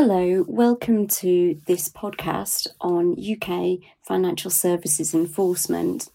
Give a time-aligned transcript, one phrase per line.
[0.00, 6.08] Hello, welcome to this podcast on UK financial services enforcement.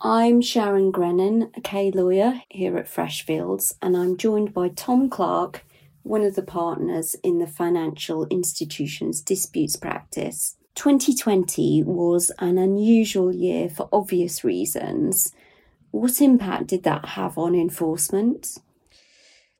[0.00, 5.62] I'm Sharon Grennan, a K lawyer here at Freshfields, and I'm joined by Tom Clark,
[6.04, 10.56] one of the partners in the Financial Institutions Disputes Practice.
[10.76, 15.34] 2020 was an unusual year for obvious reasons.
[15.90, 18.56] What impact did that have on enforcement?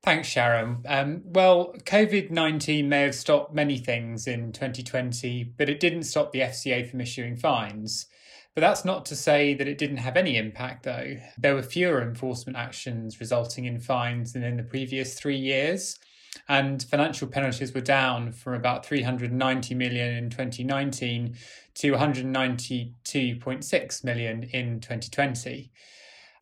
[0.02, 0.79] Thanks, Sharon.
[0.88, 6.33] Um, well, COVID 19 may have stopped many things in 2020, but it didn't stop
[6.33, 8.06] the FCA from issuing fines.
[8.55, 11.19] But that's not to say that it didn't have any impact, though.
[11.38, 16.01] There were fewer enforcement actions resulting in fines than in the previous three years,
[16.48, 21.37] and financial penalties were down from about 390 million in 2019
[21.75, 25.70] to 192.6 million in 2020.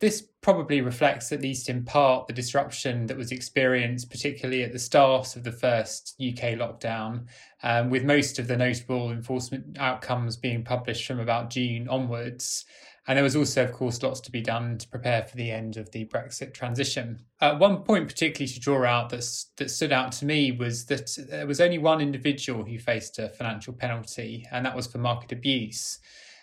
[0.01, 4.79] This probably reflects, at least in part, the disruption that was experienced, particularly at the
[4.79, 7.27] start of the first UK lockdown,
[7.61, 12.65] um, with most of the notable enforcement outcomes being published from about June onwards.
[13.07, 15.77] And there was also, of course, lots to be done to prepare for the end
[15.77, 17.19] of the Brexit transition.
[17.39, 19.25] Uh, one point, particularly to draw out that,
[19.57, 23.29] that stood out to me, was that there was only one individual who faced a
[23.29, 25.99] financial penalty, and that was for market abuse.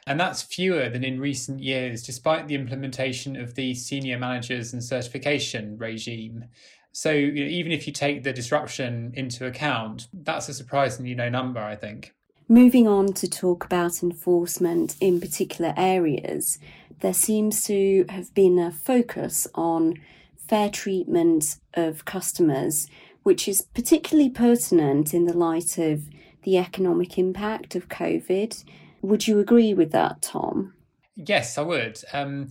[0.08, 4.82] And that's fewer than in recent years, despite the implementation of the senior managers and
[4.82, 6.46] certification regime.
[6.92, 11.28] So you know, even if you take the disruption into account, that's a surprisingly low
[11.28, 12.14] number, I think.
[12.48, 16.58] Moving on to talk about enforcement in particular areas,
[17.00, 20.00] there seems to have been a focus on
[20.48, 22.88] fair treatment of customers,
[23.24, 26.08] which is particularly pertinent in the light of
[26.44, 28.64] the economic impact of COVID
[29.02, 30.74] would you agree with that, Tom?
[31.16, 32.00] Yes, I would.
[32.12, 32.48] Um,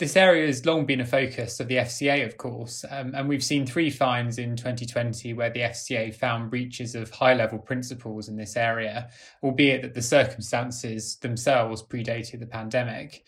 [0.00, 3.44] this area has long been a focus of the FCA, of course, um, and we've
[3.44, 8.36] seen three fines in 2020 where the FCA found breaches of high level principles in
[8.36, 9.10] this area,
[9.42, 13.24] albeit that the circumstances themselves predated the pandemic.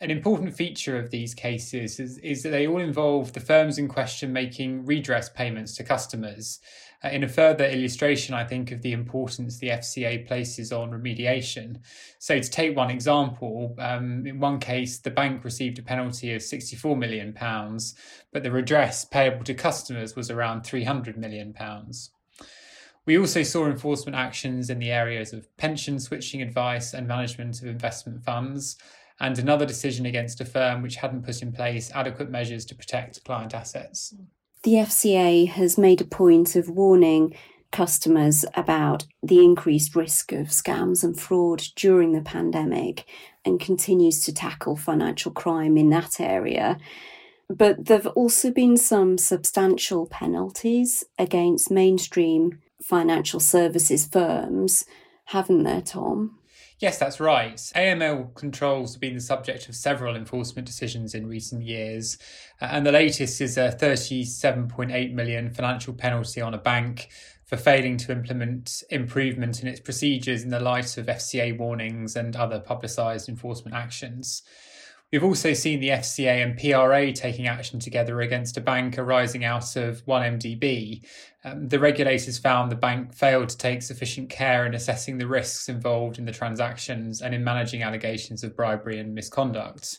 [0.00, 3.86] An important feature of these cases is, is that they all involve the firms in
[3.86, 6.60] question making redress payments to customers.
[7.04, 11.76] Uh, in a further illustration, I think, of the importance the FCA places on remediation.
[12.18, 16.42] So, to take one example, um, in one case, the bank received a penalty of
[16.42, 17.32] £64 million,
[18.32, 21.54] but the redress payable to customers was around £300 million.
[23.06, 27.68] We also saw enforcement actions in the areas of pension switching advice and management of
[27.68, 28.76] investment funds,
[29.20, 33.22] and another decision against a firm which hadn't put in place adequate measures to protect
[33.24, 34.14] client assets.
[34.64, 37.34] The FCA has made a point of warning
[37.70, 43.04] customers about the increased risk of scams and fraud during the pandemic
[43.44, 46.78] and continues to tackle financial crime in that area.
[47.48, 54.84] But there have also been some substantial penalties against mainstream financial services firms,
[55.26, 56.38] haven't there, Tom?
[56.80, 57.56] Yes, that's right.
[57.56, 62.18] AML controls have been the subject of several enforcement decisions in recent years,
[62.60, 67.08] uh, and the latest is a 37.8 million financial penalty on a bank
[67.44, 72.36] for failing to implement improvement in its procedures in the light of FCA warnings and
[72.36, 74.42] other publicised enforcement actions.
[75.10, 79.74] We've also seen the FCA and PRA taking action together against a bank arising out
[79.74, 81.02] of 1MDB.
[81.44, 85.70] Um, the regulators found the bank failed to take sufficient care in assessing the risks
[85.70, 89.98] involved in the transactions and in managing allegations of bribery and misconduct.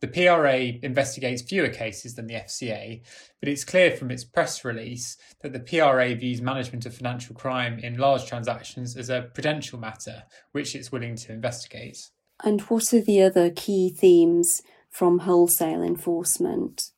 [0.00, 3.00] The PRA investigates fewer cases than the FCA,
[3.40, 7.78] but it's clear from its press release that the PRA views management of financial crime
[7.78, 12.10] in large transactions as a prudential matter, which it's willing to investigate.
[12.42, 16.90] And what are the other key themes from wholesale enforcement?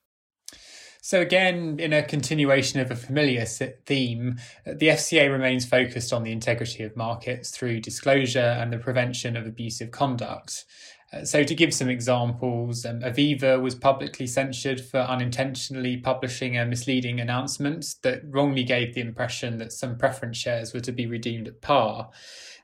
[1.06, 6.32] So, again, in a continuation of a familiar theme, the FCA remains focused on the
[6.32, 10.64] integrity of markets through disclosure and the prevention of abusive conduct.
[11.12, 16.66] Uh, so, to give some examples, um, Aviva was publicly censured for unintentionally publishing a
[16.66, 21.46] misleading announcement that wrongly gave the impression that some preference shares were to be redeemed
[21.46, 22.10] at par.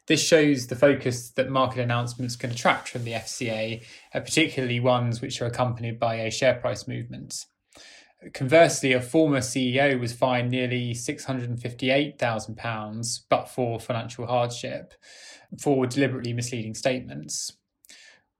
[0.08, 5.20] This shows the focus that market announcements can attract from the FCA, uh, particularly ones
[5.20, 7.46] which are accompanied by a share price movement.
[8.34, 14.94] Conversely, a former CEO was fined nearly £658,000, but for financial hardship,
[15.60, 17.52] for deliberately misleading statements.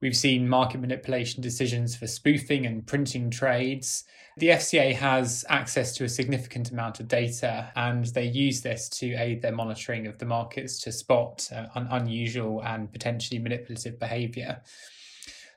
[0.03, 4.03] We've seen market manipulation decisions for spoofing and printing trades.
[4.37, 9.15] The FCA has access to a significant amount of data, and they use this to
[9.15, 14.61] aid their monitoring of the markets to spot uh, un- unusual and potentially manipulative behaviour.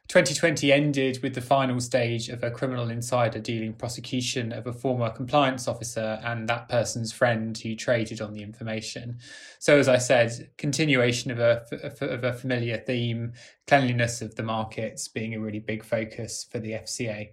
[0.08, 5.10] 2020 ended with the final stage of a criminal insider dealing prosecution of a former
[5.10, 9.18] compliance officer and that person's friend who traded on the information.
[9.58, 11.66] So, as I said, continuation of a,
[12.02, 13.34] of a familiar theme,
[13.66, 17.32] cleanliness of the markets being a really big focus for the FCA.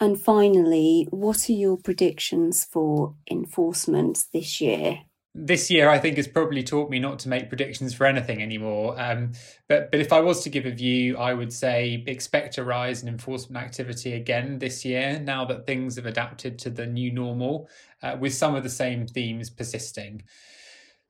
[0.00, 5.00] And finally, what are your predictions for enforcement this year?
[5.34, 8.94] This year I think has probably taught me not to make predictions for anything anymore.
[9.00, 9.32] Um,
[9.68, 13.02] but but if I was to give a view, I would say expect a rise
[13.02, 15.20] in enforcement activity again this year.
[15.20, 17.68] Now that things have adapted to the new normal,
[18.02, 20.22] uh, with some of the same themes persisting.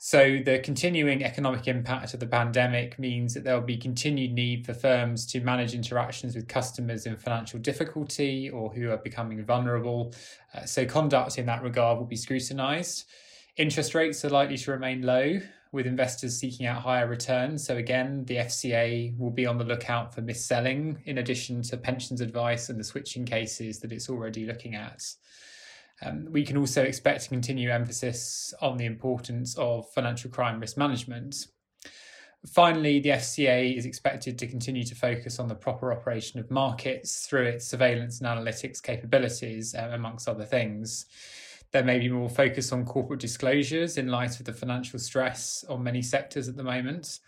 [0.01, 4.65] So the continuing economic impact of the pandemic means that there will be continued need
[4.65, 10.15] for firms to manage interactions with customers in financial difficulty or who are becoming vulnerable.
[10.55, 13.07] Uh, so conduct in that regard will be scrutinised.
[13.59, 15.41] Interest rates are likely to remain low,
[15.73, 17.67] with investors seeking out higher returns.
[17.67, 22.21] So, again, the FCA will be on the lookout for mis-selling, in addition to pensions
[22.21, 25.03] advice and the switching cases that it's already looking at.
[26.03, 30.77] Um, we can also expect to continue emphasis on the importance of financial crime risk
[30.77, 31.49] management.
[32.47, 37.27] Finally, the FCA is expected to continue to focus on the proper operation of markets
[37.27, 41.07] through its surveillance and analytics capabilities, uh, amongst other things.
[41.73, 45.83] There may be more focus on corporate disclosures in light of the financial stress on
[45.83, 47.21] many sectors at the moment.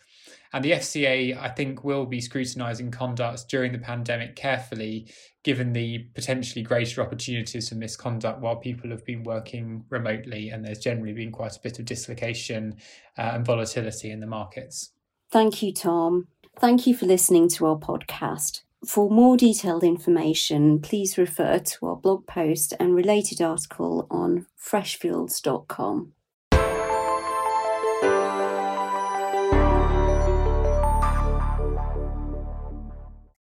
[0.53, 5.07] And the FCA, I think, will be scrutinising conduct during the pandemic carefully,
[5.45, 10.81] given the potentially greater opportunities for misconduct while people have been working remotely and there's
[10.81, 12.77] generally been quite a bit of dislocation
[13.17, 14.91] uh, and volatility in the markets.
[15.31, 16.27] Thank you, Tom.
[16.59, 18.63] Thank you for listening to our podcast.
[18.87, 26.13] For more detailed information, please refer to our blog post and related article on freshfields.com.